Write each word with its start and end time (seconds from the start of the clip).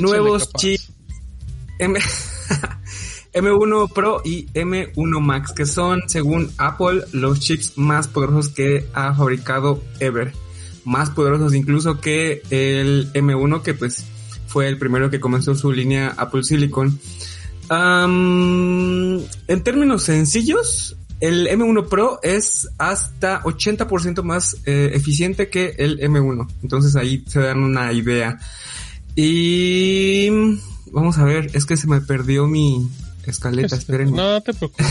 nuevos 0.00 0.52
chips 0.52 0.90
M 1.78 1.98
M1 3.34 3.92
Pro 3.92 4.22
y 4.24 4.46
M1 4.54 5.20
Max, 5.20 5.52
que 5.52 5.66
son, 5.66 6.02
según 6.06 6.52
Apple, 6.56 7.02
los 7.12 7.40
chips 7.40 7.76
más 7.76 8.06
poderosos 8.06 8.50
que 8.50 8.86
ha 8.94 9.12
fabricado 9.12 9.82
ever. 9.98 10.32
Más 10.84 11.10
poderosos 11.10 11.52
incluso 11.54 12.00
que 12.00 12.42
el 12.50 13.12
M1, 13.12 13.62
que 13.62 13.74
pues 13.74 14.04
fue 14.46 14.68
el 14.68 14.78
primero 14.78 15.10
que 15.10 15.18
comenzó 15.18 15.56
su 15.56 15.72
línea 15.72 16.14
Apple 16.16 16.44
Silicon. 16.44 17.00
en 17.70 19.62
términos 19.64 20.04
sencillos, 20.04 20.96
el 21.18 21.48
M1 21.48 21.88
Pro 21.88 22.20
es 22.22 22.68
hasta 22.78 23.42
80% 23.42 24.22
más 24.22 24.58
eh, 24.64 24.90
eficiente 24.94 25.48
que 25.48 25.74
el 25.78 25.98
M1. 25.98 26.48
Entonces 26.62 26.94
ahí 26.94 27.24
se 27.26 27.40
dan 27.40 27.64
una 27.64 27.92
idea. 27.92 28.38
Y 29.16 30.28
vamos 30.90 31.18
a 31.18 31.24
ver, 31.24 31.50
es 31.54 31.66
que 31.66 31.76
se 31.76 31.86
me 31.86 32.00
perdió 32.00 32.46
mi, 32.46 32.88
escaleta, 33.26 33.76
esperen. 33.76 34.12
No 34.12 34.40
te 34.40 34.54
preocupes, 34.54 34.86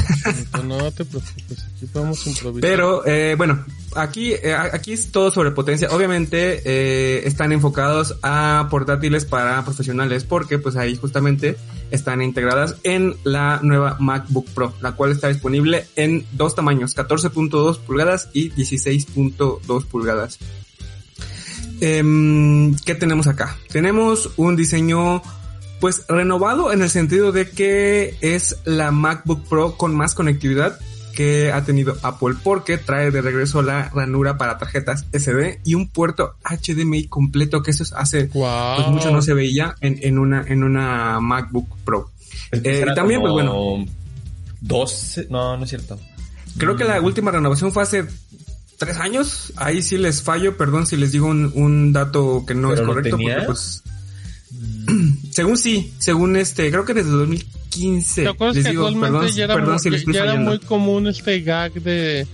no 0.63 0.91
te 0.91 1.05
preocupes, 1.05 1.65
aquí 1.75 1.85
podemos 1.91 2.27
improvisar. 2.27 2.69
Pero, 2.69 3.05
eh, 3.05 3.35
bueno, 3.35 3.65
aquí, 3.95 4.33
eh, 4.33 4.53
aquí 4.53 4.93
es 4.93 5.11
todo 5.11 5.31
sobre 5.31 5.51
potencia. 5.51 5.89
Obviamente, 5.91 6.61
eh, 6.65 7.27
están 7.27 7.51
enfocados 7.51 8.17
a 8.21 8.67
portátiles 8.69 9.25
para 9.25 9.63
profesionales, 9.63 10.23
porque 10.23 10.59
pues 10.59 10.75
ahí 10.75 10.95
justamente 10.95 11.57
están 11.91 12.21
integradas 12.21 12.75
en 12.83 13.15
la 13.23 13.59
nueva 13.61 13.97
MacBook 13.99 14.47
Pro, 14.49 14.73
la 14.81 14.93
cual 14.93 15.11
está 15.11 15.27
disponible 15.27 15.85
en 15.95 16.25
dos 16.31 16.55
tamaños, 16.55 16.95
14.2 16.95 17.79
pulgadas 17.79 18.29
y 18.33 18.51
16.2 18.51 19.85
pulgadas. 19.85 20.39
Em, 21.85 22.77
¿Qué 22.85 22.95
tenemos 22.95 23.27
acá? 23.27 23.57
Tenemos 23.69 24.31
un 24.37 24.55
diseño 24.55 25.21
pues 25.81 26.05
renovado 26.07 26.71
en 26.71 26.81
el 26.81 26.89
sentido 26.89 27.33
de 27.33 27.49
que 27.49 28.15
es 28.21 28.55
la 28.63 28.91
MacBook 28.91 29.49
Pro 29.49 29.75
con 29.75 29.93
más 29.93 30.15
conectividad 30.15 30.79
que 31.13 31.51
ha 31.51 31.65
tenido 31.65 31.97
Apple 32.01 32.35
porque 32.41 32.77
trae 32.77 33.11
de 33.11 33.21
regreso 33.21 33.61
la 33.61 33.89
ranura 33.89 34.37
para 34.37 34.57
tarjetas 34.57 35.05
SD 35.11 35.59
y 35.65 35.73
un 35.73 35.89
puerto 35.89 36.35
HDMI 36.45 37.09
completo 37.09 37.61
que 37.61 37.71
eso 37.71 37.83
hace 37.97 38.27
pues 38.27 38.87
mucho 38.87 39.11
no 39.11 39.21
se 39.21 39.33
veía 39.33 39.75
en, 39.81 40.17
una 40.17 40.45
en 40.47 40.63
una 40.63 41.19
MacBook 41.19 41.67
Pro. 41.83 42.11
Eh, 42.53 42.85
y 42.89 42.95
también 42.95 43.19
pues 43.19 43.33
bueno, 43.33 43.83
dos 44.61 45.19
no 45.29 45.57
no 45.57 45.65
es 45.65 45.69
cierto. 45.69 45.99
Creo 46.57 46.77
que 46.77 46.85
la 46.85 47.01
última 47.01 47.29
renovación 47.31 47.73
fue 47.73 47.83
hace 47.83 48.05
tres 48.77 48.97
años. 48.97 49.53
Ahí 49.55 49.81
sí 49.81 49.97
les 49.97 50.21
fallo, 50.21 50.57
perdón 50.57 50.85
si 50.85 50.97
les 50.97 51.11
digo 51.11 51.27
un, 51.27 51.93
dato 51.93 52.43
que 52.47 52.55
no 52.55 52.73
es 52.73 52.81
correcto, 52.81 53.17
porque 53.17 53.43
pues 53.45 53.83
según 55.31 55.57
sí, 55.57 55.93
según 55.99 56.35
este, 56.35 56.69
creo 56.69 56.85
que 56.85 56.93
desde 56.93 57.09
2015. 57.09 58.23
¿Te 58.23 58.27
acuerdas 58.29 58.55
les 58.55 58.65
que 58.65 58.71
digo, 58.71 58.99
perdón, 58.99 59.27
ya 59.27 59.43
era, 59.45 59.55
perdón 59.55 59.73
muy, 59.73 59.79
si 59.79 59.89
les 59.89 60.05
ya 60.05 60.23
era 60.23 60.35
muy 60.35 60.59
común 60.59 61.07
este 61.07 61.41
gag 61.41 61.73
de, 61.73 62.27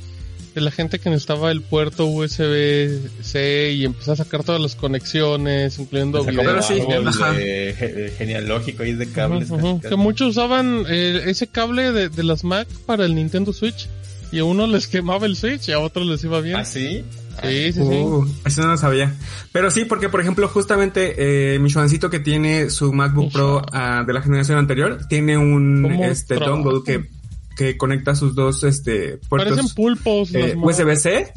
de 0.55 0.61
la 0.61 0.71
gente 0.71 0.99
que 0.99 1.09
necesitaba 1.09 1.51
el 1.51 1.61
puerto 1.61 2.05
USB-C 2.05 3.71
y 3.71 3.85
empezó 3.85 4.13
a 4.13 4.15
sacar 4.15 4.43
todas 4.43 4.61
las 4.61 4.75
conexiones, 4.75 5.79
incluyendo 5.79 6.23
video, 6.23 6.61
sí, 6.61 6.75
de, 6.75 8.13
genealógico 8.17 8.83
y 8.83 8.93
de 8.93 9.09
cables. 9.11 9.49
Que 9.87 9.95
muchos 9.95 10.29
usaban 10.29 10.83
eh, 10.87 11.23
ese 11.27 11.47
cable 11.47 11.91
de, 11.91 12.09
de 12.09 12.23
las 12.23 12.43
Mac 12.43 12.67
para 12.85 13.05
el 13.05 13.15
Nintendo 13.15 13.53
Switch 13.53 13.87
y 14.31 14.39
a 14.39 14.43
uno 14.43 14.67
les 14.67 14.87
quemaba 14.87 15.25
el 15.25 15.35
Switch 15.35 15.69
y 15.69 15.71
a 15.71 15.79
otros 15.79 16.05
les 16.07 16.23
iba 16.23 16.41
bien. 16.41 16.57
¿Ah, 16.57 16.65
sí? 16.65 17.03
Sí, 17.41 17.73
sí, 17.73 17.73
sí. 17.73 17.79
Uh, 17.81 18.27
eso 18.45 18.61
no 18.61 18.69
lo 18.69 18.77
sabía. 18.77 19.15
Pero 19.51 19.71
sí, 19.71 19.85
porque 19.85 20.09
por 20.09 20.21
ejemplo, 20.21 20.47
justamente 20.47 21.53
eh, 21.55 21.59
mi 21.59 21.71
Juancito 21.71 22.09
que 22.09 22.19
tiene 22.19 22.69
su 22.69 22.91
MacBook 22.91 23.31
Pro 23.31 23.57
uh, 23.61 24.05
de 24.05 24.13
la 24.13 24.21
generación 24.21 24.57
anterior, 24.57 24.99
tiene 25.07 25.37
un 25.37 25.85
este 26.03 26.35
dongle 26.35 26.81
que, 26.85 27.09
que 27.55 27.77
conecta 27.77 28.15
sus 28.15 28.35
dos 28.35 28.63
este 28.63 29.19
puertos. 29.29 29.55
Parecen 29.55 29.73
pulpos. 29.73 30.33
Eh, 30.33 30.55
USB-C. 30.57 31.33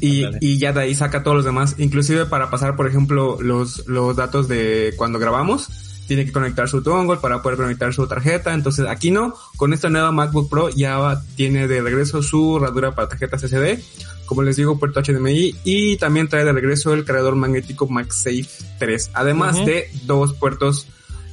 y, 0.00 0.24
y, 0.40 0.58
ya 0.58 0.72
de 0.72 0.80
ahí 0.80 0.94
saca 0.94 1.22
todos 1.22 1.36
los 1.36 1.44
demás, 1.44 1.76
inclusive 1.78 2.26
para 2.26 2.50
pasar, 2.50 2.74
por 2.74 2.88
ejemplo, 2.88 3.38
los, 3.40 3.86
los 3.86 4.16
datos 4.16 4.48
de 4.48 4.92
cuando 4.96 5.20
grabamos, 5.20 5.89
tiene 6.10 6.26
que 6.26 6.32
conectar 6.32 6.68
su 6.68 6.80
dongle 6.80 7.18
para 7.18 7.40
poder 7.40 7.56
conectar 7.56 7.94
su 7.94 8.04
tarjeta. 8.08 8.52
Entonces 8.52 8.84
aquí 8.88 9.12
no, 9.12 9.32
con 9.56 9.72
esta 9.72 9.90
nueva 9.90 10.10
MacBook 10.10 10.50
Pro 10.50 10.68
ya 10.68 11.22
tiene 11.36 11.68
de 11.68 11.80
regreso 11.80 12.20
su 12.20 12.58
radura 12.58 12.96
para 12.96 13.10
tarjetas 13.10 13.42
SD 13.42 13.80
como 14.26 14.42
les 14.42 14.56
digo, 14.56 14.76
puerto 14.76 15.00
HDMI 15.00 15.54
y 15.62 15.96
también 15.98 16.28
trae 16.28 16.44
de 16.44 16.52
regreso 16.52 16.94
el 16.94 17.04
cargador 17.04 17.36
magnético 17.36 17.88
MagSafe 17.88 18.48
3, 18.80 19.10
además 19.14 19.64
de 19.64 19.88
dos 20.04 20.34
puertos 20.34 20.88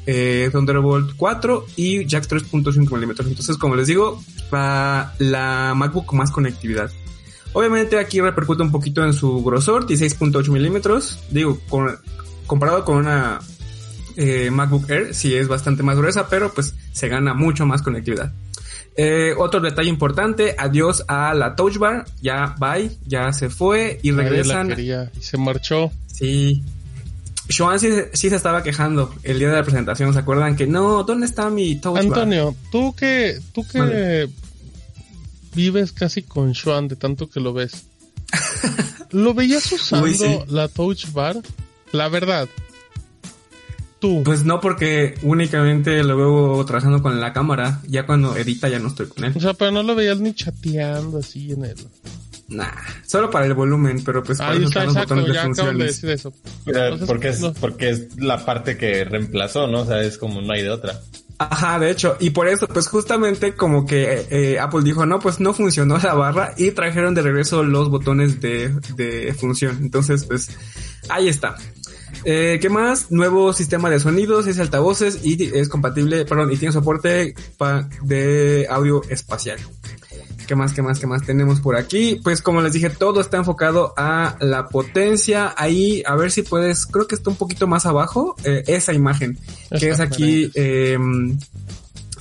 eh, 0.05 0.49
Thunderbolt 0.51 1.15
4 1.15 1.65
y 1.75 2.05
jack 2.05 2.27
3.5 2.27 2.91
milímetros. 2.91 3.27
Entonces, 3.27 3.57
como 3.57 3.75
les 3.75 3.87
digo, 3.87 4.23
para 4.51 5.13
la 5.17 5.73
MacBook 5.75 6.05
con 6.05 6.19
más 6.19 6.31
conectividad. 6.31 6.91
Obviamente 7.53 7.97
aquí 7.97 8.21
repercute 8.21 8.61
un 8.61 8.71
poquito 8.71 9.03
en 9.03 9.13
su 9.13 9.43
grosor, 9.43 9.87
16.8 9.87 10.49
milímetros. 10.49 11.19
Digo, 11.31 11.59
comparado 12.45 12.85
con 12.85 12.97
una 12.97 13.39
eh, 14.17 14.49
MacBook 14.49 14.89
Air, 14.89 15.13
sí 15.13 15.35
es 15.35 15.47
bastante 15.47 15.83
más 15.83 15.95
gruesa, 15.95 16.27
pero 16.27 16.51
pues 16.51 16.73
se 16.91 17.07
gana 17.07 17.35
mucho 17.35 17.67
más 17.67 17.83
conectividad. 17.83 18.33
Eh, 18.95 19.35
otro 19.37 19.59
detalle 19.59 19.89
importante, 19.89 20.55
adiós 20.57 21.05
a 21.07 21.35
la 21.35 21.55
Touch 21.55 21.77
Bar, 21.77 22.05
ya 22.19 22.55
bye, 22.59 22.89
ya 23.05 23.31
se 23.31 23.49
fue 23.49 23.99
y 24.01 24.09
regresan. 24.11 24.75
y 24.79 25.21
se 25.21 25.37
marchó. 25.37 25.91
Sí. 26.07 26.63
Joan 27.55 27.79
sí, 27.79 27.89
se 28.11 28.35
estaba 28.35 28.63
quejando 28.63 29.13
el 29.21 29.37
día 29.37 29.49
de 29.49 29.55
la 29.55 29.63
presentación, 29.63 30.11
¿se 30.13 30.19
acuerdan? 30.19 30.55
Que 30.55 30.65
no, 30.65 31.03
¿dónde 31.03 31.27
está 31.27 31.51
mi 31.51 31.75
Touch 31.75 31.93
Bar? 31.93 32.05
Antonio, 32.05 32.55
tú 32.71 32.95
que, 32.95 33.39
tú 33.53 33.65
que 33.67 34.27
vives 35.53 35.91
casi 35.91 36.23
con 36.23 36.55
Joan 36.55 36.87
de 36.87 36.95
tanto 36.95 37.29
que 37.29 37.39
lo 37.39 37.53
ves. 37.53 37.85
¿Lo 39.11 39.35
veías 39.35 39.71
usando 39.71 40.43
la 40.49 40.67
Touch 40.69 41.11
Bar? 41.13 41.37
La 41.91 42.09
verdad. 42.09 42.49
Pues 43.99 44.43
no, 44.43 44.59
porque 44.59 45.15
únicamente 45.23 46.03
lo 46.03 46.17
veo 46.17 46.65
trabajando 46.65 47.01
con 47.01 47.19
la 47.19 47.33
cámara. 47.33 47.81
Ya 47.87 48.05
cuando 48.05 48.35
edita 48.35 48.69
ya 48.69 48.79
no 48.79 48.89
estoy 48.89 49.07
con 49.07 49.25
él. 49.25 49.33
O 49.35 49.39
sea, 49.39 49.53
pero 49.53 49.71
no 49.71 49.83
lo 49.83 49.95
veías 49.95 50.19
ni 50.19 50.33
chateando 50.33 51.17
así 51.17 51.51
en 51.51 51.65
él. 51.65 51.77
Nah, 52.49 52.71
solo 53.05 53.29
para 53.29 53.45
el 53.45 53.53
volumen, 53.53 54.01
pero 54.05 54.23
pues 54.23 54.37
para 54.37 54.51
Ahí 54.51 54.63
está, 54.63 54.85
exacto, 54.85 55.27
ya 55.27 55.43
acabo 55.43 55.73
de 55.73 55.85
decir 55.85 56.09
eso. 56.09 56.33
porque, 57.05 57.29
es, 57.29 57.41
porque 57.59 57.89
es 57.89 58.15
la 58.17 58.45
parte 58.45 58.77
que 58.77 59.03
reemplazó, 59.03 59.67
¿no? 59.67 59.81
O 59.81 59.85
sea, 59.85 60.01
es 60.01 60.17
como 60.17 60.41
no 60.41 60.53
hay 60.53 60.63
de 60.63 60.69
otra. 60.69 61.01
Ajá, 61.39 61.77
de 61.77 61.91
hecho, 61.91 62.17
y 62.19 62.31
por 62.31 62.47
eso, 62.47 62.67
pues 62.67 62.87
justamente 62.87 63.53
como 63.53 63.85
que 63.85 64.25
eh, 64.31 64.59
Apple 64.59 64.81
dijo, 64.83 65.05
no, 65.05 65.19
pues 65.19 65.39
no 65.39 65.53
funcionó 65.53 65.97
la 65.99 66.15
barra 66.15 66.53
y 66.57 66.71
trajeron 66.71 67.13
de 67.13 67.21
regreso 67.21 67.63
los 67.63 67.89
botones 67.89 68.39
de, 68.41 68.69
de 68.95 69.33
función. 69.33 69.77
Entonces, 69.81 70.23
pues 70.25 70.49
ahí 71.09 71.27
está. 71.27 71.55
Eh, 72.23 72.59
¿Qué 72.61 72.69
más? 72.69 73.11
Nuevo 73.11 73.53
sistema 73.53 73.89
de 73.89 73.99
sonidos, 73.99 74.47
es 74.47 74.59
altavoces 74.59 75.19
y 75.23 75.55
es 75.55 75.69
compatible, 75.69 76.25
perdón, 76.25 76.51
y 76.51 76.57
tiene 76.57 76.71
soporte 76.71 77.33
de 78.03 78.67
audio 78.69 79.01
espacial. 79.09 79.59
¿Qué 80.47 80.55
más, 80.55 80.71
qué 80.71 80.81
más, 80.81 80.97
qué 80.99 81.07
más 81.07 81.23
tenemos 81.23 81.59
por 81.59 81.75
aquí? 81.75 82.21
Pues 82.23 82.41
como 82.41 82.61
les 82.61 82.71
dije, 82.71 82.89
todo 82.89 83.19
está 83.19 83.35
enfocado 83.35 83.93
a 83.97 84.37
la 84.39 84.69
potencia. 84.69 85.53
Ahí, 85.57 86.01
a 86.05 86.15
ver 86.15 86.31
si 86.31 86.41
puedes, 86.41 86.85
creo 86.85 87.05
que 87.05 87.15
está 87.15 87.29
un 87.29 87.35
poquito 87.35 87.67
más 87.67 87.85
abajo, 87.85 88.35
eh, 88.45 88.63
esa 88.67 88.93
imagen, 88.93 89.37
que 89.77 89.89
es 89.89 89.99
aquí, 89.99 90.49
eh, 90.55 90.97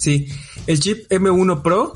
sí, 0.07 0.29
el 0.69 0.79
chip 0.79 1.11
M1 1.11 1.63
Pro 1.63 1.93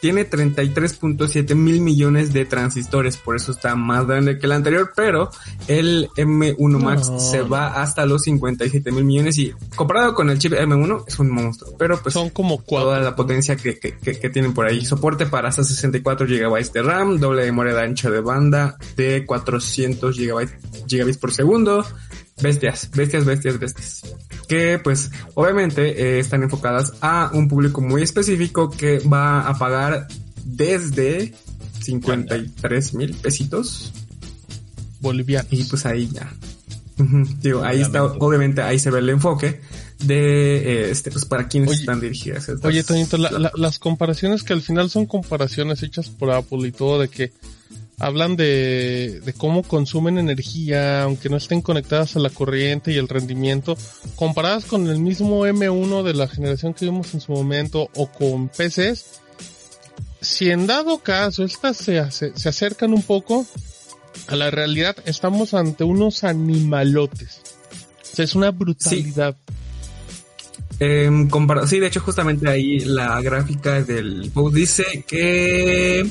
tiene 0.00 0.28
33.7 0.28 1.54
mil 1.54 1.80
millones 1.80 2.32
de 2.32 2.44
transistores, 2.44 3.16
por 3.16 3.36
eso 3.36 3.52
está 3.52 3.76
más 3.76 4.08
grande 4.08 4.40
que 4.40 4.46
el 4.46 4.52
anterior, 4.52 4.92
pero 4.96 5.30
el 5.68 6.08
M1 6.16 6.82
Max 6.82 7.12
se 7.30 7.42
va 7.42 7.80
hasta 7.80 8.06
los 8.06 8.22
57 8.22 8.90
mil 8.90 9.04
millones 9.04 9.38
y 9.38 9.52
comparado 9.76 10.14
con 10.14 10.30
el 10.30 10.38
chip 10.40 10.52
M1 10.52 11.04
es 11.06 11.18
un 11.20 11.30
monstruo, 11.30 11.76
pero 11.78 12.02
pues 12.02 12.12
son 12.12 12.30
como 12.30 12.60
toda 12.60 12.98
la 13.00 13.14
potencia 13.14 13.54
que, 13.54 13.78
que, 13.78 13.94
que, 13.96 14.30
tienen 14.30 14.52
por 14.52 14.66
ahí. 14.66 14.84
Soporte 14.84 15.26
para 15.26 15.48
hasta 15.48 15.62
64 15.62 16.26
GB 16.26 16.72
de 16.72 16.82
RAM, 16.82 17.18
doble 17.18 17.44
memoria 17.44 17.74
de 17.74 17.82
ancho 17.82 18.10
de 18.10 18.20
banda 18.20 18.76
de 18.96 19.24
400 19.24 20.16
GB, 20.16 20.48
gigabits 20.88 21.18
por 21.18 21.32
segundo, 21.32 21.84
bestias, 22.40 22.90
bestias, 22.90 23.24
bestias, 23.24 23.58
bestias. 23.58 24.02
Que 24.48 24.78
pues 24.78 25.10
obviamente 25.34 26.16
eh, 26.16 26.18
están 26.18 26.42
enfocadas 26.42 26.94
a 27.00 27.30
un 27.32 27.48
público 27.48 27.80
muy 27.80 28.02
específico 28.02 28.70
que 28.70 28.98
va 29.00 29.40
a 29.40 29.58
pagar 29.58 30.06
desde 30.44 31.34
53 31.80 32.94
mil 32.94 33.14
pesitos. 33.14 33.92
Bolivianos. 35.00 35.52
Y 35.52 35.64
pues 35.64 35.86
ahí 35.86 36.08
ya. 36.12 36.32
Digo, 37.40 37.62
ahí 37.62 37.80
está, 37.80 38.04
obviamente 38.04 38.60
ahí 38.60 38.78
se 38.78 38.90
ve 38.90 38.98
el 38.98 39.08
enfoque 39.08 39.60
de 40.02 40.56
eh, 40.56 40.90
este, 40.90 41.10
pues 41.12 41.24
para 41.24 41.46
quienes 41.46 41.80
están 41.80 42.00
dirigidas. 42.00 42.48
Oye, 42.64 42.82
Tonito, 42.82 43.16
las 43.16 43.78
comparaciones 43.78 44.42
que 44.42 44.52
al 44.52 44.62
final 44.62 44.90
son 44.90 45.06
comparaciones 45.06 45.82
hechas 45.82 46.08
por 46.08 46.30
Apple 46.32 46.66
y 46.66 46.72
todo 46.72 47.00
de 47.00 47.08
que 47.08 47.32
hablan 47.98 48.36
de, 48.36 49.20
de 49.24 49.32
cómo 49.32 49.62
consumen 49.62 50.18
energía, 50.18 51.02
aunque 51.02 51.28
no 51.28 51.36
estén 51.36 51.62
conectadas 51.62 52.16
a 52.16 52.20
la 52.20 52.30
corriente 52.30 52.92
y 52.92 52.96
el 52.96 53.08
rendimiento, 53.08 53.76
comparadas 54.16 54.64
con 54.64 54.88
el 54.88 54.98
mismo 54.98 55.46
M1 55.46 56.02
de 56.02 56.14
la 56.14 56.28
generación 56.28 56.74
que 56.74 56.84
vimos 56.84 57.14
en 57.14 57.20
su 57.20 57.32
momento 57.32 57.90
o 57.94 58.10
con 58.10 58.48
PCs, 58.48 59.20
si 60.20 60.50
en 60.50 60.66
dado 60.66 60.98
caso 60.98 61.44
estas 61.44 61.76
se, 61.76 62.10
se 62.10 62.48
acercan 62.48 62.92
un 62.92 63.02
poco 63.02 63.46
a 64.26 64.36
la 64.36 64.50
realidad, 64.50 64.96
estamos 65.06 65.54
ante 65.54 65.84
unos 65.84 66.24
animalotes. 66.24 67.40
O 68.12 68.16
sea, 68.16 68.24
es 68.24 68.34
una 68.34 68.50
brutalidad. 68.50 69.36
Em, 70.80 71.28
sí, 71.66 71.80
de 71.80 71.86
hecho 71.88 72.00
justamente 72.00 72.48
ahí 72.48 72.78
la 72.80 73.20
gráfica 73.20 73.82
del 73.82 74.30
post 74.32 74.54
dice 74.54 75.04
que 75.08 76.06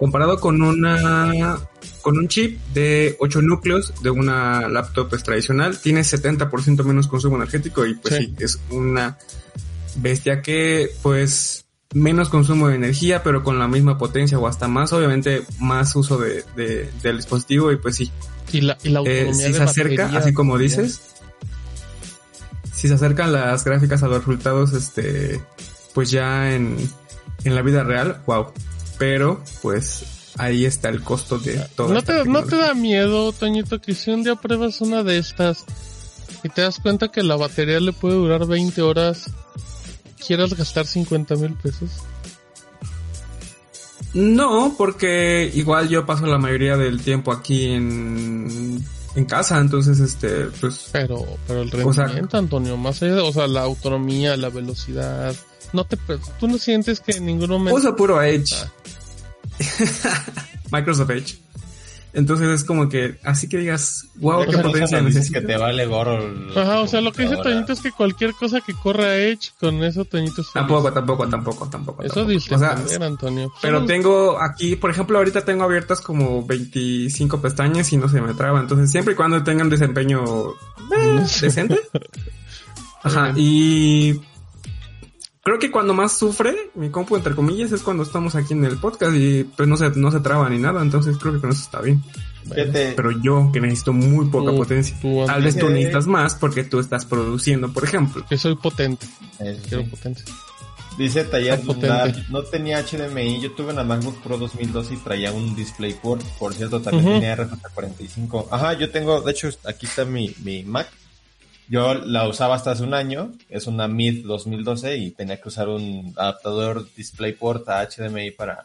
comparado 0.00 0.40
con 0.40 0.62
una 0.62 1.60
con 2.00 2.16
un 2.16 2.26
chip 2.26 2.58
de 2.72 3.16
8 3.20 3.42
núcleos 3.42 3.92
de 4.02 4.08
una 4.08 4.66
laptop 4.66 5.10
pues, 5.10 5.22
tradicional, 5.22 5.78
tiene 5.78 6.00
70% 6.00 6.82
menos 6.84 7.06
consumo 7.06 7.36
energético 7.36 7.84
y 7.84 7.94
pues 7.94 8.14
sí. 8.14 8.34
es 8.38 8.58
una 8.70 9.18
bestia 9.96 10.40
que 10.40 10.90
pues 11.02 11.66
menos 11.92 12.30
consumo 12.30 12.68
de 12.68 12.76
energía 12.76 13.22
pero 13.22 13.44
con 13.44 13.58
la 13.58 13.68
misma 13.68 13.98
potencia 13.98 14.38
o 14.38 14.46
hasta 14.46 14.68
más, 14.68 14.90
obviamente 14.94 15.42
más 15.58 15.94
uso 15.94 16.16
de, 16.16 16.44
del 17.02 17.18
dispositivo 17.18 17.70
y 17.70 17.76
pues 17.76 17.96
sí. 17.96 18.10
Y 18.52 18.62
la, 18.62 18.78
y 18.82 18.88
la 18.88 19.00
eh, 19.00 19.20
autonomía 19.26 19.48
si 19.48 19.52
se 19.52 19.62
acerca, 19.62 20.06
así 20.16 20.32
como 20.32 20.56
dices, 20.56 21.02
si 22.72 22.88
se 22.88 22.94
acercan 22.94 23.32
las 23.32 23.64
gráficas 23.64 24.02
a 24.02 24.08
los 24.08 24.20
resultados, 24.20 24.72
este, 24.72 25.42
pues 25.92 26.10
ya 26.10 26.54
en, 26.54 26.76
en 27.44 27.54
la 27.54 27.60
vida 27.60 27.84
real, 27.84 28.22
wow. 28.26 28.46
Pero, 29.00 29.42
pues, 29.62 30.04
ahí 30.36 30.66
está 30.66 30.90
el 30.90 31.02
costo 31.02 31.38
de 31.38 31.56
todo. 31.74 31.88
¿No 31.88 32.02
te, 32.02 32.26
¿No 32.26 32.44
te 32.44 32.56
da 32.56 32.74
miedo, 32.74 33.32
Toñito, 33.32 33.80
que 33.80 33.94
si 33.94 34.10
un 34.10 34.22
día 34.22 34.34
pruebas 34.34 34.82
una 34.82 35.02
de 35.02 35.16
estas 35.16 35.64
y 36.44 36.50
te 36.50 36.60
das 36.60 36.78
cuenta 36.80 37.08
que 37.08 37.22
la 37.22 37.36
batería 37.36 37.80
le 37.80 37.94
puede 37.94 38.16
durar 38.16 38.46
20 38.46 38.82
horas, 38.82 39.30
quieras 40.24 40.52
gastar 40.52 40.86
50 40.86 41.34
mil 41.36 41.54
pesos? 41.54 41.90
No, 44.12 44.74
porque 44.76 45.50
igual 45.54 45.88
yo 45.88 46.04
paso 46.04 46.26
la 46.26 46.36
mayoría 46.36 46.76
del 46.76 47.00
tiempo 47.00 47.32
aquí 47.32 47.72
en 47.72 48.84
en 49.14 49.24
casa, 49.24 49.58
entonces 49.58 49.98
este, 49.98 50.46
pues. 50.60 50.90
Pero, 50.92 51.24
pero 51.46 51.62
el 51.62 51.70
rendimiento, 51.70 52.36
Antonio, 52.36 52.76
más 52.76 53.02
allá 53.02 53.16
de, 53.16 53.20
o 53.22 53.32
sea, 53.32 53.46
la 53.46 53.62
autonomía, 53.62 54.36
la 54.36 54.50
velocidad, 54.50 55.34
no 55.72 55.84
te, 55.84 55.96
tú 56.38 56.48
no 56.48 56.58
sientes 56.58 57.00
que 57.00 57.12
en 57.12 57.26
ningún 57.26 57.50
momento. 57.50 57.78
Usa 57.78 57.94
puro 57.94 58.22
Edge. 58.22 58.54
Microsoft 60.70 61.10
Edge. 61.10 61.38
Entonces 62.12 62.48
es 62.48 62.64
como 62.64 62.88
que, 62.88 63.18
así 63.22 63.48
que 63.48 63.58
digas, 63.58 64.08
wow, 64.16 64.44
qué 64.44 64.58
potencia 64.58 65.00
necesitas. 65.00 65.42
que 65.42 65.46
te 65.46 65.56
vale 65.56 65.86
gorro. 65.86 66.18
Ajá, 66.56 66.80
o 66.80 66.88
sea, 66.88 67.00
lo 67.00 67.12
que 67.12 67.22
dice 67.22 67.36
Toñito 67.36 67.72
es 67.72 67.80
que 67.80 67.92
cualquier 67.92 68.34
cosa 68.34 68.60
que 68.60 68.74
corra 68.74 69.16
Edge, 69.16 69.52
con 69.60 69.82
eso 69.84 70.04
Toñito 70.04 70.40
es 70.40 70.52
Tampoco, 70.52 70.92
tampoco, 70.92 71.28
tampoco, 71.28 71.68
tampoco. 71.68 72.02
Eso 72.02 72.24
dice, 72.24 72.54
o 72.54 72.58
sea, 72.58 72.76
Antonio. 73.00 73.52
Pero 73.62 73.84
tengo 73.84 74.40
aquí, 74.40 74.74
por 74.74 74.90
ejemplo, 74.90 75.18
ahorita 75.18 75.44
tengo 75.44 75.62
abiertas 75.62 76.00
como 76.00 76.44
25 76.44 77.40
pestañas 77.40 77.92
y 77.92 77.96
no 77.96 78.08
se 78.08 78.20
me 78.20 78.34
traba. 78.34 78.58
Entonces, 78.58 78.90
siempre 78.90 79.14
y 79.14 79.16
cuando 79.16 79.44
tengan 79.44 79.68
desempeño 79.70 80.24
eh, 80.98 81.24
decente. 81.40 81.78
Ajá, 83.04 83.32
y 83.36 84.20
creo 85.42 85.58
que 85.58 85.70
cuando 85.70 85.94
más 85.94 86.16
sufre 86.16 86.70
mi 86.74 86.90
compu, 86.90 87.16
entre 87.16 87.34
comillas, 87.34 87.72
es 87.72 87.82
cuando 87.82 88.02
estamos 88.02 88.34
aquí 88.34 88.52
en 88.52 88.64
el 88.64 88.78
podcast 88.78 89.14
y 89.16 89.44
pues 89.44 89.68
no 89.68 89.76
se, 89.76 89.90
no 89.90 90.10
se 90.10 90.20
traba 90.20 90.48
ni 90.48 90.58
nada, 90.58 90.82
entonces 90.82 91.16
creo 91.18 91.34
que 91.34 91.40
con 91.40 91.50
eso 91.50 91.62
está 91.62 91.80
bien. 91.80 92.02
Pero 92.54 93.10
yo, 93.22 93.50
que 93.52 93.60
necesito 93.60 93.92
muy 93.92 94.26
poca 94.26 94.52
potencia. 94.52 94.96
Tal 95.26 95.42
vez 95.42 95.58
tú 95.58 95.68
necesitas 95.68 96.06
más 96.06 96.34
porque 96.34 96.64
tú 96.64 96.80
estás 96.80 97.04
produciendo, 97.04 97.72
por 97.72 97.84
ejemplo. 97.84 98.24
Que 98.28 98.38
soy 98.38 98.56
potente. 98.56 99.06
Quiero 99.68 99.84
potencia. 99.84 100.24
Dice 100.98 101.24
Taller 101.24 101.62
no 102.28 102.42
tenía 102.42 102.82
HDMI, 102.82 103.40
yo 103.40 103.52
tuve 103.52 103.72
una 103.72 103.84
MacBook 103.84 104.20
Pro 104.22 104.36
2012 104.36 104.94
y 104.94 104.96
traía 104.98 105.32
un 105.32 105.54
DisplayPort, 105.54 106.22
por 106.38 106.52
cierto, 106.52 106.82
también 106.82 107.20
tenía 107.20 107.36
RJ45. 107.36 108.48
Ajá, 108.50 108.74
yo 108.74 108.90
tengo, 108.90 109.20
de 109.22 109.30
hecho, 109.30 109.48
aquí 109.64 109.86
está 109.86 110.04
mi, 110.04 110.34
mi 110.42 110.62
Mac, 110.64 110.88
yo 111.70 111.94
la 111.94 112.26
usaba 112.26 112.56
hasta 112.56 112.72
hace 112.72 112.82
un 112.82 112.94
año, 112.94 113.30
es 113.48 113.68
una 113.68 113.86
MID 113.86 114.26
2012 114.26 114.96
y 114.96 115.12
tenía 115.12 115.40
que 115.40 115.48
usar 115.48 115.68
un 115.68 116.12
adaptador 116.16 116.88
DisplayPort 116.96 117.68
a 117.68 117.88
HDMI 117.88 118.32
para, 118.32 118.64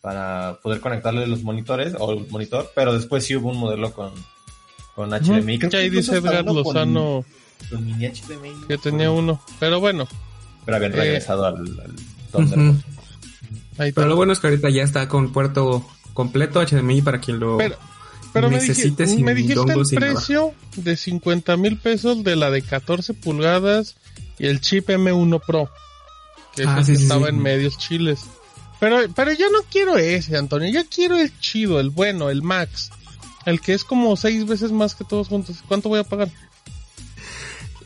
para 0.00 0.58
poder 0.62 0.80
conectarle 0.80 1.26
los 1.26 1.42
monitores 1.42 1.94
o 1.98 2.14
el 2.14 2.26
monitor, 2.28 2.72
pero 2.74 2.94
después 2.94 3.22
sí 3.22 3.36
hubo 3.36 3.50
un 3.50 3.58
modelo 3.58 3.92
con, 3.92 4.12
con 4.94 5.10
HDMI. 5.10 5.58
que 5.58 5.76
ahí 5.76 5.90
dice 5.90 6.16
Edgar 6.16 6.46
Lozano 6.46 7.22
con, 7.68 7.84
mini 7.84 8.08
HDMI. 8.08 8.66
Que 8.66 8.78
tenía 8.78 9.10
uno, 9.10 9.38
pero 9.60 9.78
bueno. 9.78 10.08
Pero 10.64 10.76
habían 10.78 10.94
eh, 10.94 10.96
regresado 10.96 11.44
al, 11.44 11.56
al 11.58 11.94
Pero 13.94 14.06
lo 14.06 14.16
bueno 14.16 14.32
es 14.32 14.40
que 14.40 14.46
ahorita 14.46 14.70
ya 14.70 14.84
está 14.84 15.06
con 15.06 15.34
puerto 15.34 15.86
completo 16.14 16.64
HDMI 16.64 17.02
para 17.02 17.20
quien 17.20 17.40
lo... 17.40 17.58
Pero 17.58 17.76
me, 18.42 18.60
dijiste, 18.60 19.04
el 19.04 19.82
precio 19.94 20.52
de 20.76 20.96
50 20.96 21.56
mil 21.56 21.78
pesos 21.78 22.22
de 22.24 22.36
la 22.36 22.50
de 22.50 22.62
14 22.62 23.14
pulgadas 23.14 23.96
y 24.38 24.46
el 24.46 24.60
chip 24.60 24.88
M1 24.88 25.40
Pro. 25.46 25.70
Que, 26.54 26.64
ah, 26.64 26.82
estaba 26.86 27.28
en 27.28 27.38
medios 27.38 27.76
chiles. 27.78 28.20
Pero, 28.80 28.98
pero 29.14 29.32
yo 29.32 29.50
no 29.50 29.60
quiero 29.70 29.96
ese, 29.96 30.36
Antonio. 30.36 30.70
Yo 30.70 30.82
quiero 30.88 31.18
el 31.18 31.38
chido, 31.38 31.80
el 31.80 31.90
bueno, 31.90 32.30
el 32.30 32.42
Max. 32.42 32.90
El 33.44 33.60
que 33.60 33.74
es 33.74 33.84
como 33.84 34.16
seis 34.16 34.46
veces 34.46 34.72
más 34.72 34.94
que 34.94 35.04
todos 35.04 35.28
juntos. 35.28 35.62
¿Cuánto 35.68 35.88
voy 35.88 36.00
a 36.00 36.04
pagar? 36.04 36.30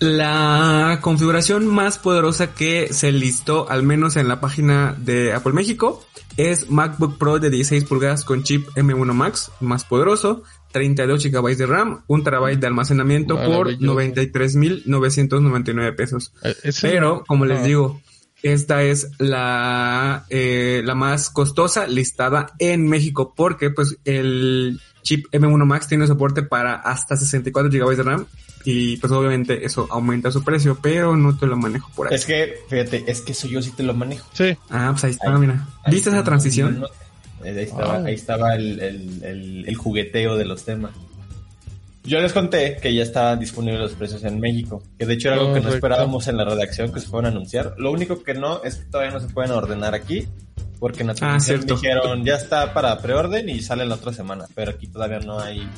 La 0.00 0.99
configuración 1.02 1.67
más 1.67 1.99
poderosa 1.99 2.55
que 2.55 2.93
se 2.93 3.12
listó, 3.12 3.69
al 3.69 3.82
menos 3.82 4.17
en 4.17 4.29
la 4.29 4.41
página 4.41 4.97
de 4.99 5.35
Apple 5.35 5.52
México, 5.52 6.02
es 6.48 6.70
MacBook 6.70 7.19
Pro 7.19 7.38
de 7.38 7.50
16 7.50 7.84
pulgadas 7.84 8.25
con 8.25 8.42
chip 8.42 8.66
M1 8.76 9.12
Max, 9.12 9.50
más 9.60 9.84
poderoso, 9.84 10.42
32 10.72 11.26
GB 11.26 11.54
de 11.56 11.66
RAM, 11.66 12.02
1 12.06 12.25
TB 12.25 12.58
de 12.58 12.66
almacenamiento 12.66 13.37
por 13.37 13.69
93.999 13.78 15.96
pesos. 15.96 16.32
Eh, 16.42 16.54
Pero, 16.81 17.22
como 17.26 17.44
les 17.44 17.62
digo, 17.64 18.00
esta 18.42 18.82
es 18.82 19.10
la, 19.19 20.25
eh, 20.31 20.81
la 20.84 20.94
más 20.94 21.28
costosa 21.31 21.87
listada 21.87 22.54
en 22.58 22.88
México 22.88 23.34
porque 23.37 23.69
pues 23.70 23.98
el 24.04 24.81
chip 25.02 25.26
M1 25.32 25.66
Max 25.66 25.88
tiene 25.88 26.06
soporte 26.06 26.42
para 26.42 26.75
hasta 26.75 27.16
64 27.16 27.70
GB 27.70 27.96
de 27.96 28.02
RAM 28.02 28.26
y 28.64 28.96
pues 28.98 29.12
obviamente 29.12 29.64
eso 29.64 29.86
aumenta 29.90 30.30
su 30.30 30.44
precio, 30.44 30.78
pero 30.80 31.16
no 31.16 31.36
te 31.36 31.46
lo 31.46 31.56
manejo 31.56 31.90
por 31.94 32.08
ahí. 32.08 32.14
Es 32.14 32.26
que, 32.26 32.61
fíjate, 32.68 33.04
es 33.06 33.23
que 33.23 33.32
eso 33.32 33.49
yo 33.49 33.62
sí 33.62 33.70
te 33.70 33.82
lo 33.82 33.94
manejo. 33.94 34.28
Sí. 34.32 34.56
Ah, 34.68 34.88
pues 34.92 35.04
ahí 35.04 35.11
está, 35.12 35.30
mira. 35.38 35.66
¿Viste 35.88 36.11
esa 36.11 36.25
transición? 36.25 36.85
Ahí 37.42 37.58
estaba, 37.58 37.96
ahí 38.04 38.14
estaba 38.14 38.54
el, 38.54 38.80
el, 38.80 39.64
el, 39.66 39.75
jugueteo 39.75 40.37
de 40.37 40.44
los 40.44 40.64
temas. 40.64 40.92
Yo 42.02 42.20
les 42.20 42.32
conté 42.32 42.76
que 42.80 42.94
ya 42.94 43.02
estaban 43.02 43.38
disponibles 43.38 43.80
los 43.80 43.92
precios 43.92 44.25
en 44.25 44.40
México, 44.40 44.82
que 44.99 45.06
de 45.06 45.14
hecho 45.14 45.28
era 45.28 45.38
algo 45.38 45.54
que 45.54 45.61
no 45.61 45.68
esperábamos 45.70 46.28
en 46.28 46.37
la 46.37 46.44
redacción 46.44 46.92
que 46.92 47.00
se 47.00 47.08
fueran 47.08 47.32
a 47.32 47.37
anunciar. 47.37 47.75
Lo 47.78 47.92
único 47.92 48.23
que 48.23 48.35
no 48.35 48.62
es 48.62 48.76
que 48.76 48.85
todavía 48.87 49.12
no 49.12 49.20
se 49.20 49.28
pueden 49.28 49.52
ordenar 49.52 49.94
aquí, 49.94 50.26
porque 50.78 51.02
en 51.02 51.08
la 51.08 51.14
ah, 51.20 51.38
dijeron 51.38 52.25
ya 52.25 52.37
está 52.37 52.73
para 52.73 52.99
preorden 52.99 53.49
y 53.49 53.61
sale 53.61 53.85
la 53.85 53.96
otra 53.96 54.12
semana, 54.12 54.46
pero 54.54 54.70
aquí 54.73 54.87
todavía 54.87 55.20
no 55.20 55.38
hay 55.38 55.68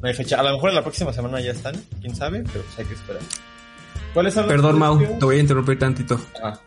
no 0.00 0.08
hay 0.08 0.14
fecha. 0.14 0.38
A 0.40 0.42
lo 0.42 0.52
mejor 0.52 0.70
en 0.70 0.76
la 0.76 0.82
próxima 0.82 1.12
semana 1.12 1.40
ya 1.40 1.52
están, 1.52 1.74
quién 2.00 2.14
sabe, 2.14 2.42
pero 2.52 2.64
pues 2.64 2.78
hay 2.78 2.84
que 2.84 2.94
esperar. 2.94 3.22
¿Cuáles 4.14 4.34
son 4.34 4.44
los 4.44 4.52
Perdón, 4.52 4.78
Mau, 4.78 4.98
te 4.98 5.24
voy 5.24 5.36
a 5.36 5.40
interrumpir 5.40 5.78
tantito. 5.78 6.20
Ah. 6.42 6.58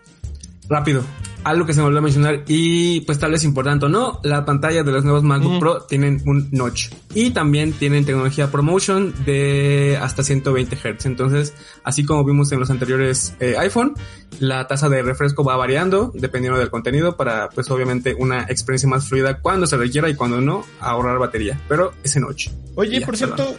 Rápido 0.70 1.04
algo 1.44 1.66
que 1.66 1.74
se 1.74 1.80
me 1.80 1.88
olvidó 1.88 2.02
mencionar 2.02 2.44
y 2.48 3.02
pues 3.02 3.20
tal 3.20 3.32
vez 3.32 3.44
importante 3.44 3.86
o 3.86 3.90
no, 3.90 4.20
la 4.24 4.46
pantalla 4.46 4.84
de 4.84 4.92
los 4.92 5.04
nuevos 5.04 5.24
MacBook 5.24 5.60
Pro 5.60 5.82
tienen 5.82 6.22
un 6.26 6.50
notch 6.52 6.90
y 7.14 7.32
también 7.32 7.74
tienen 7.74 8.06
tecnología 8.06 8.52
ProMotion 8.52 9.14
de 9.26 9.98
hasta 10.02 10.24
120 10.24 10.76
Hz. 10.76 11.06
Entonces, 11.06 11.54
así 11.84 12.06
como 12.06 12.24
vimos 12.24 12.52
en 12.52 12.60
los 12.60 12.70
anteriores 12.70 13.36
eh, 13.40 13.56
iPhone, 13.58 13.94
la 14.40 14.68
tasa 14.68 14.90
de 14.90 15.02
refresco 15.02 15.44
va 15.44 15.56
variando 15.56 16.12
dependiendo 16.14 16.60
del 16.60 16.70
contenido 16.70 17.18
para 17.18 17.50
pues 17.50 17.70
obviamente 17.72 18.16
una 18.18 18.44
experiencia 18.44 18.88
más 18.90 19.08
fluida 19.08 19.40
cuando 19.40 19.68
se 19.68 19.78
requiera 19.78 20.10
y 20.10 20.16
cuando 20.16 20.42
no, 20.42 20.64
ahorrar 20.80 21.18
batería. 21.20 21.60
Pero 21.68 21.94
ese 22.04 22.20
notch. 22.20 22.50
Oye, 22.76 23.02
por 23.02 23.18
cierto, 23.18 23.56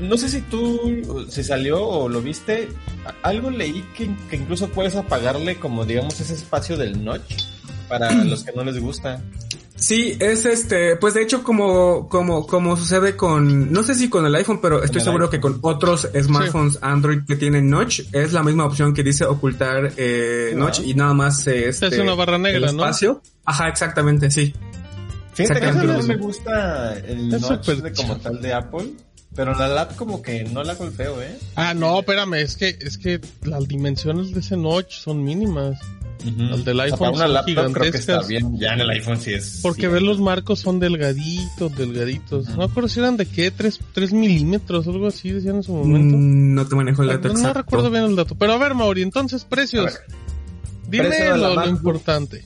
no 0.00 0.16
sé 0.16 0.28
si 0.28 0.40
tú 0.42 1.26
se 1.28 1.44
salió 1.44 1.82
o 1.82 2.08
lo 2.08 2.20
viste. 2.20 2.68
Algo 3.22 3.50
leí 3.50 3.84
que, 3.94 4.10
incluso 4.36 4.68
puedes 4.68 4.96
apagarle 4.96 5.56
como 5.56 5.84
digamos 5.84 6.20
ese 6.20 6.34
espacio 6.34 6.76
del 6.76 7.04
notch 7.04 7.42
para 7.88 8.12
los 8.24 8.44
que 8.44 8.52
no 8.52 8.64
les 8.64 8.80
gusta. 8.80 9.22
Sí, 9.76 10.16
es 10.20 10.46
este, 10.46 10.96
pues 10.96 11.12
de 11.12 11.22
hecho 11.22 11.42
como, 11.42 12.08
como, 12.08 12.46
como 12.46 12.78
sucede 12.78 13.14
con, 13.14 13.70
no 13.70 13.82
sé 13.82 13.94
si 13.94 14.08
con 14.08 14.24
el 14.24 14.34
iPhone, 14.34 14.58
pero 14.60 14.82
estoy 14.82 15.02
seguro 15.02 15.28
que 15.28 15.38
con 15.38 15.58
otros 15.60 16.08
smartphones 16.18 16.78
Android 16.80 17.20
que 17.28 17.36
tienen 17.36 17.68
notch, 17.68 18.00
es 18.12 18.32
la 18.32 18.42
misma 18.42 18.64
opción 18.64 18.94
que 18.94 19.02
dice 19.02 19.26
ocultar 19.26 19.92
eh, 19.98 20.54
notch 20.56 20.80
y 20.80 20.94
nada 20.94 21.12
más 21.12 21.46
este, 21.46 21.88
es 21.88 21.98
una 21.98 22.14
barra 22.14 22.38
negra, 22.38 22.68
espacio. 22.68 23.20
Ajá, 23.44 23.68
exactamente, 23.68 24.30
sí. 24.30 24.54
Fíjate 25.34 25.60
que 25.60 25.72
no 25.72 26.02
me 26.02 26.16
gusta 26.16 26.98
el 26.98 27.28
notch 27.28 27.66
de 27.66 27.92
como 27.92 28.16
tal 28.16 28.40
de 28.40 28.54
Apple. 28.54 28.94
Pero 29.36 29.54
la 29.54 29.68
lap 29.68 29.94
como 29.96 30.22
que 30.22 30.44
no 30.44 30.64
la 30.64 30.74
golpeo, 30.74 31.22
¿eh? 31.22 31.38
Ah, 31.56 31.74
no, 31.74 32.00
espérame, 32.00 32.34
es 32.34 32.56
que, 32.56 32.78
es 32.80 32.96
que 32.96 33.20
las 33.42 33.68
dimensiones 33.68 34.32
de 34.32 34.40
ese 34.40 34.56
notch 34.56 34.94
son 34.94 35.22
mínimas. 35.22 35.78
El 36.24 36.64
del 36.64 36.80
iPhone 36.80 37.08
o 37.08 37.12
una 37.12 37.44
creo 37.44 37.92
que 37.92 37.98
está 37.98 38.22
bien. 38.22 38.58
Ya 38.58 38.72
en 38.72 38.80
el 38.80 38.90
iPhone 38.90 39.20
sí 39.20 39.34
es. 39.34 39.60
Porque 39.62 39.86
ver 39.86 40.02
los 40.02 40.18
marcos 40.18 40.58
son 40.60 40.80
delgaditos, 40.80 41.76
delgaditos. 41.76 42.48
No 42.48 42.66
recuerdo 42.66 42.88
si 42.88 42.98
eran 42.98 43.16
de 43.16 43.26
qué, 43.26 43.50
3, 43.50 43.78
3 43.92 44.12
milímetros, 44.12 44.88
algo 44.88 45.06
así 45.06 45.30
decían 45.30 45.56
en 45.56 45.62
su 45.62 45.72
momento. 45.72 46.16
Mm, 46.16 46.54
no 46.54 46.66
te 46.66 46.74
manejo 46.74 47.02
el 47.02 47.08
dato. 47.08 47.28
No, 47.28 47.40
no, 47.40 47.52
recuerdo 47.52 47.90
bien 47.90 48.04
el 48.04 48.16
dato. 48.16 48.34
Pero 48.34 48.54
a 48.54 48.58
ver, 48.58 48.74
Mauri, 48.74 49.02
entonces 49.02 49.44
precios. 49.44 50.00
Dime 50.88 51.36
lo, 51.36 51.68
importante. 51.68 52.44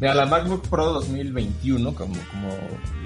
Mira, 0.00 0.14
la 0.14 0.26
MacBook 0.26 0.68
Pro 0.68 0.92
2021, 0.94 1.94
como, 1.94 2.14
como 2.30 2.48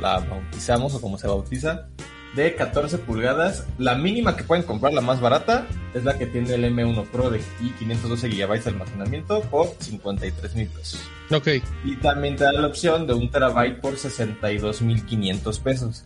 la 0.01 0.21
bautizamos 0.21 0.95
o 0.95 1.01
como 1.01 1.19
se 1.19 1.27
bautiza, 1.27 1.89
de 2.37 2.55
14 2.55 2.99
pulgadas. 2.99 3.67
La 3.79 3.97
mínima 3.97 4.37
que 4.37 4.45
pueden 4.45 4.65
comprar, 4.65 4.93
la 4.93 5.01
más 5.01 5.21
barata, 5.21 5.67
es 5.95 6.05
la 6.05 6.17
que 6.17 6.27
tiene 6.27 6.55
el 6.55 6.65
M1 6.65 7.07
Pro 7.07 7.31
de 7.31 7.41
y 7.61 7.71
512 7.71 8.29
GB 8.29 8.63
de 8.63 8.71
almacenamiento 8.71 9.41
por 9.41 9.75
53 9.81 10.55
mil 10.55 10.69
pesos. 10.69 11.01
Ok. 11.33 11.49
Y 11.85 11.97
también 11.97 12.37
te 12.37 12.45
da 12.45 12.53
la 12.53 12.67
opción 12.67 13.07
de 13.07 13.15
un 13.15 13.31
terabyte 13.31 13.81
por 13.81 13.97
62 13.97 14.83
mil 14.83 15.05
500 15.05 15.59
pesos. 15.59 16.05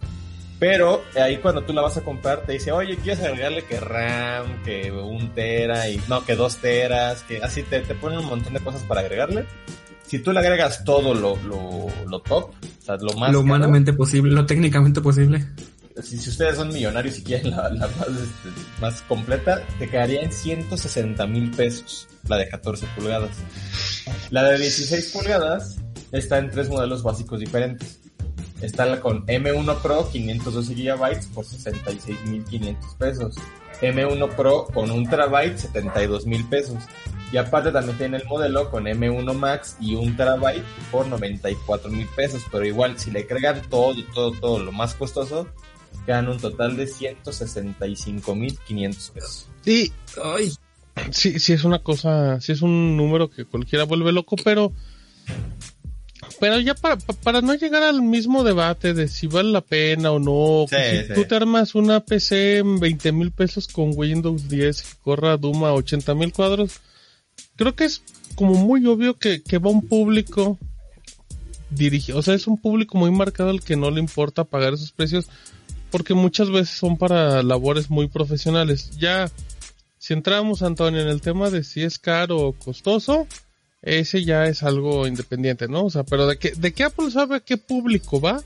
Pero 0.61 1.03
ahí 1.17 1.39
cuando 1.39 1.63
tú 1.63 1.73
la 1.73 1.83
vas 1.83 1.97
a 1.97 2.03
comprar 2.03 2.43
te 2.43 2.53
dice, 2.53 2.71
oye, 2.71 2.97
¿quieres 2.97 3.25
agregarle 3.25 3.65
que 3.65 3.81
RAM, 3.81 4.63
que 4.63 4.93
un 4.93 5.31
tera, 5.31 5.89
y 5.89 6.01
no, 6.07 6.25
que 6.25 6.37
dos 6.37 6.59
teras, 6.59 7.23
que 7.23 7.39
así 7.39 7.63
te, 7.63 7.81
te 7.81 7.95
ponen 7.95 8.19
un 8.21 8.27
montón 8.27 8.53
de 8.53 8.61
cosas 8.61 8.83
para 8.83 9.01
agregarle? 9.01 9.47
Si 10.07 10.19
tú 10.19 10.33
le 10.33 10.41
agregas 10.41 10.85
todo 10.85 11.15
lo, 11.15 11.37
lo, 11.37 11.87
lo 12.07 12.21
top, 12.21 12.51
o 12.51 12.85
sea, 12.85 12.97
lo 12.97 13.15
más... 13.15 13.33
Lo 13.33 13.41
humanamente 13.41 13.95
posible, 13.95 14.33
lo 14.33 14.45
técnicamente 14.45 15.01
posible 15.01 15.47
si, 16.03 16.17
ustedes 16.17 16.57
son 16.57 16.69
millonarios 16.69 17.19
y 17.19 17.23
quieren 17.23 17.51
la, 17.51 17.69
este, 17.69 18.81
más, 18.81 19.03
completa, 19.03 19.63
te 19.79 19.89
quedaría 19.89 20.23
en 20.23 20.33
160 20.33 21.27
mil 21.27 21.51
pesos, 21.51 22.09
la 22.29 22.37
de 22.37 22.49
14 22.49 22.87
pulgadas. 22.97 23.31
La 24.31 24.45
de 24.45 24.59
16 24.59 25.13
pulgadas 25.13 25.77
está 26.13 26.39
en 26.39 26.51
tres 26.51 26.69
modelos 26.69 27.03
básicos 27.03 27.41
diferentes. 27.41 28.01
Está 28.61 28.85
la 28.85 29.01
con 29.01 29.27
M1 29.27 29.81
Pro 29.81 30.11
512 30.11 30.75
GB 30.75 31.33
por 31.35 31.45
66.500 31.47 32.97
pesos. 32.99 33.37
M1 33.81 34.37
Pro 34.37 34.67
con 34.67 34.91
un 34.91 35.09
terabyte 35.09 35.57
72 35.57 36.27
mil 36.27 36.47
pesos. 36.47 36.79
Y 37.33 37.39
aparte 37.39 37.71
también 37.73 37.97
tiene 37.97 38.17
el 38.19 38.27
modelo 38.27 38.71
con 38.71 38.85
M1 38.85 39.35
Max 39.35 39.77
y 39.81 39.95
un 39.95 40.17
terabyte 40.17 40.65
por 40.91 41.07
94 41.07 41.91
mil 41.91 42.07
pesos. 42.09 42.43
Pero 42.51 42.67
igual, 42.67 42.99
si 42.99 43.11
le 43.11 43.21
agregan 43.21 43.63
todo, 43.71 43.95
todo, 44.13 44.33
todo 44.33 44.59
lo 44.59 44.73
más 44.73 44.95
costoso, 44.95 45.47
quedan 46.07 46.29
un 46.29 46.39
total 46.39 46.77
de 46.77 46.87
165.500 46.87 49.11
pesos. 49.13 49.49
Sí, 49.65 49.93
ay, 50.23 50.53
sí, 51.11 51.39
sí 51.39 51.53
es 51.53 51.65
una 51.65 51.81
cosa, 51.81 52.41
sí 52.41 52.53
es 52.53 52.63
un 52.63 52.97
número 52.97 53.31
que 53.31 53.45
cualquiera 53.45 53.85
vuelve 53.85 54.13
loco, 54.13 54.37
pero 54.43 54.73
pero 56.39 56.61
ya 56.61 56.75
para, 56.75 56.97
para 56.97 57.41
no 57.41 57.55
llegar 57.55 57.83
al 57.83 58.03
mismo 58.03 58.45
debate 58.45 58.95
de 58.95 59.09
si 59.09 59.27
vale 59.27 59.51
la 59.51 59.61
pena 59.61 60.13
o 60.13 60.19
no, 60.19 60.67
si 60.69 61.15
tú 61.15 61.25
te 61.25 61.35
armas 61.35 61.75
una 61.75 62.01
PC 62.01 62.59
en 62.59 62.79
20 62.79 63.13
mil 63.13 63.33
pesos 63.33 63.69
con 63.69 63.93
Windows 63.95 64.49
10 64.49 64.83
que 64.83 64.89
corra 65.03 65.37
Doom 65.37 65.65
a 65.65 65.73
80 65.73 66.15
mil 66.15 66.33
cuadros, 66.33 66.81
creo 67.57 67.75
que 67.75 67.85
es 67.85 68.03
como 68.35 68.55
muy 68.55 68.87
obvio 68.87 69.19
que, 69.19 69.43
que 69.43 69.59
va 69.59 69.71
un 69.71 69.87
público 69.87 70.59
dirigido, 71.71 72.19
o 72.19 72.23
sea, 72.23 72.35
es 72.35 72.47
un 72.47 72.59
público 72.59 72.99
muy 72.99 73.11
marcado 73.11 73.51
al 73.51 73.63
que 73.63 73.77
no 73.77 73.91
le 73.91 74.01
importa 74.01 74.45
pagar 74.45 74.75
esos 74.75 74.93
precios 74.93 75.27
porque 75.91 76.15
muchas 76.15 76.51
veces 76.51 76.71
son 76.71 76.97
para 76.97 77.43
labores 77.43 77.91
muy 77.91 78.09
profesionales. 78.09 78.91
Ya, 78.99 79.31
si 79.99 80.15
entramos, 80.15 80.63
Antonio, 80.63 81.01
en 81.01 81.09
el 81.09 81.21
tema 81.21 81.51
de 81.51 81.65
si 81.65 81.83
es 81.83 81.99
caro 81.99 82.39
o 82.39 82.53
costoso, 82.53 83.27
ese 83.83 84.25
ya 84.25 84.45
es 84.45 84.63
algo 84.63 85.07
independiente, 85.07 85.69
¿no? 85.69 85.85
O 85.85 85.91
sea, 85.91 86.05
pero 86.05 86.27
de 86.27 86.39
que, 86.39 86.53
de 86.53 86.73
qué 86.73 86.85
Apple 86.85 87.11
sabe 87.11 87.37
a 87.37 87.41
qué 87.41 87.57
público 87.57 88.21
va 88.21 88.43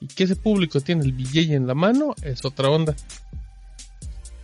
y 0.00 0.06
que 0.08 0.24
ese 0.24 0.36
público 0.36 0.80
tiene 0.80 1.04
el 1.04 1.12
billete 1.12 1.54
en 1.54 1.66
la 1.66 1.74
mano, 1.74 2.14
es 2.22 2.44
otra 2.44 2.68
onda. 2.68 2.94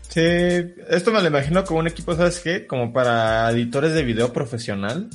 Sí, 0.08 0.20
esto 0.20 1.10
me 1.10 1.22
lo 1.22 1.28
imagino 1.28 1.64
como 1.64 1.80
un 1.80 1.86
equipo, 1.86 2.14
¿sabes 2.14 2.40
qué? 2.40 2.66
Como 2.66 2.92
para 2.92 3.50
editores 3.50 3.94
de 3.94 4.02
video 4.02 4.32
profesional 4.32 5.08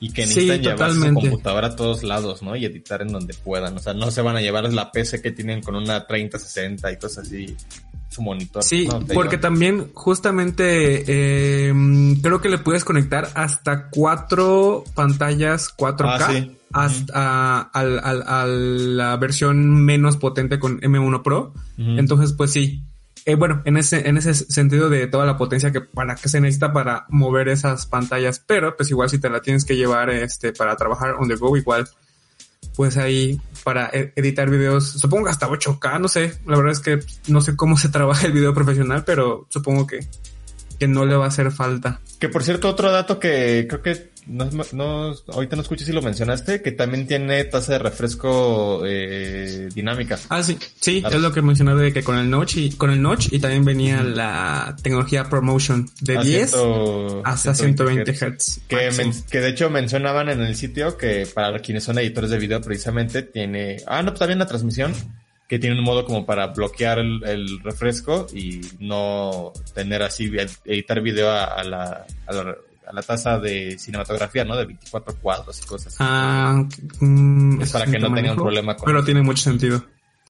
y 0.00 0.12
que 0.12 0.22
necesitan 0.22 0.62
llevar 0.62 0.92
su 0.92 1.14
computadora 1.14 1.68
a 1.68 1.76
todos 1.76 2.02
lados, 2.02 2.42
¿no? 2.42 2.56
Y 2.56 2.64
editar 2.64 3.02
en 3.02 3.08
donde 3.08 3.34
puedan. 3.34 3.76
O 3.76 3.80
sea, 3.80 3.92
no 3.92 4.10
se 4.10 4.22
van 4.22 4.36
a 4.36 4.40
llevar 4.40 4.72
la 4.72 4.90
PC 4.90 5.20
que 5.20 5.30
tienen 5.30 5.62
con 5.62 5.76
una 5.76 6.06
3060 6.06 6.90
y 6.90 6.96
cosas 6.96 7.26
así, 7.26 7.54
su 8.08 8.22
monitor. 8.22 8.62
Sí, 8.62 8.88
porque 9.12 9.36
también 9.36 9.90
justamente 9.92 11.04
eh, 11.06 11.72
creo 12.22 12.40
que 12.40 12.48
le 12.48 12.58
puedes 12.58 12.84
conectar 12.84 13.28
hasta 13.34 13.90
cuatro 13.90 14.84
pantallas 14.94 15.68
4K. 15.76 16.56
Ah, 16.72 16.84
hasta 16.84 17.62
a, 17.62 18.46
la 18.46 19.16
versión 19.16 19.84
menos 19.84 20.16
potente 20.16 20.58
con 20.58 20.80
M1 20.80 21.22
Pro. 21.22 21.52
Entonces, 21.76 22.32
pues 22.32 22.52
sí, 22.52 22.84
eh, 23.26 23.34
bueno, 23.34 23.62
en 23.64 23.76
ese, 23.76 24.08
en 24.08 24.16
ese 24.16 24.34
sentido 24.34 24.88
de 24.88 25.06
toda 25.06 25.26
la 25.26 25.36
potencia 25.36 25.72
que 25.72 25.80
para 25.80 26.14
que 26.14 26.28
se 26.28 26.40
necesita 26.40 26.72
para 26.72 27.06
mover 27.08 27.48
esas 27.48 27.86
pantallas, 27.86 28.42
pero 28.46 28.76
pues 28.76 28.90
igual 28.90 29.10
si 29.10 29.18
te 29.18 29.28
la 29.28 29.40
tienes 29.40 29.64
que 29.64 29.76
llevar 29.76 30.10
este 30.10 30.52
para 30.52 30.76
trabajar 30.76 31.14
on 31.18 31.28
the 31.28 31.36
go, 31.36 31.56
igual 31.56 31.88
pues 32.76 32.96
ahí 32.96 33.40
para 33.62 33.90
e-, 33.92 34.12
editar 34.16 34.48
videos, 34.48 34.88
supongo 34.88 35.28
hasta 35.28 35.48
8K, 35.48 36.00
no 36.00 36.08
sé, 36.08 36.38
la 36.46 36.56
verdad 36.56 36.72
es 36.72 36.80
que 36.80 37.00
no 37.28 37.40
sé 37.40 37.56
cómo 37.56 37.76
se 37.76 37.88
trabaja 37.88 38.26
el 38.26 38.32
video 38.32 38.54
profesional, 38.54 39.04
pero 39.04 39.46
supongo 39.50 39.86
que, 39.86 40.06
que 40.78 40.88
no 40.88 41.04
le 41.04 41.16
va 41.16 41.26
a 41.26 41.28
hacer 41.28 41.50
falta. 41.50 42.00
Que 42.18 42.28
por 42.28 42.42
cierto, 42.42 42.68
otro 42.68 42.90
dato 42.90 43.18
que 43.18 43.66
creo 43.68 43.82
que 43.82 44.09
no, 44.26 44.48
no, 44.72 45.14
ahorita 45.28 45.56
no 45.56 45.62
escuché 45.62 45.84
si 45.84 45.92
lo 45.92 46.02
mencionaste, 46.02 46.62
que 46.62 46.72
también 46.72 47.06
tiene 47.06 47.44
tasa 47.44 47.72
de 47.72 47.78
refresco 47.78 48.82
eh, 48.86 49.68
dinámica. 49.74 50.18
Ah, 50.28 50.42
sí, 50.42 50.58
sí, 50.80 51.02
es 51.04 51.20
lo 51.20 51.32
que 51.32 51.42
mencioné 51.42 51.74
de 51.74 51.92
que 51.92 52.02
con 52.02 52.16
el 52.16 52.30
notch 52.30 52.56
y 52.56 52.70
con 52.72 52.90
el 52.90 53.02
notch 53.02 53.32
y 53.32 53.38
también 53.38 53.64
venía 53.64 54.02
la 54.02 54.76
tecnología 54.82 55.28
promotion 55.28 55.88
de 56.00 56.22
10 56.22 56.54
hasta 57.24 57.54
120 57.54 58.12
Hz. 58.12 58.60
Que, 58.68 58.90
que 59.30 59.40
de 59.40 59.48
hecho 59.48 59.70
mencionaban 59.70 60.28
en 60.28 60.40
el 60.42 60.56
sitio 60.56 60.96
que 60.96 61.26
para 61.32 61.58
quienes 61.60 61.84
son 61.84 61.98
editores 61.98 62.30
de 62.30 62.38
video 62.38 62.60
precisamente 62.60 63.22
tiene, 63.22 63.78
ah, 63.86 64.02
no, 64.02 64.10
pues 64.10 64.20
también 64.20 64.38
la 64.38 64.46
transmisión 64.46 64.94
que 65.48 65.58
tiene 65.58 65.76
un 65.76 65.84
modo 65.84 66.04
como 66.04 66.24
para 66.24 66.46
bloquear 66.46 67.00
el, 67.00 67.60
refresco 67.64 68.28
y 68.32 68.60
no 68.78 69.52
tener 69.74 70.00
así, 70.00 70.30
editar 70.64 71.00
video 71.00 71.32
a, 71.32 71.64
la, 71.64 72.06
a 72.26 72.32
la 72.32 72.56
a 72.90 72.92
la 72.92 73.02
tasa 73.02 73.38
de 73.38 73.78
cinematografía, 73.78 74.44
¿no? 74.44 74.56
De 74.56 74.66
24 74.66 75.14
cuadros 75.16 75.60
y 75.62 75.66
cosas. 75.66 75.96
Ah, 76.00 76.62
mm, 77.00 77.60
es 77.62 77.70
para 77.70 77.86
que 77.86 77.98
no 77.98 78.12
tenga 78.12 78.32
un 78.32 78.38
problema 78.38 78.76
con... 78.76 78.86
Pero 78.86 79.04
tiene 79.04 79.22
mucho 79.22 79.42
sentido. 79.42 79.84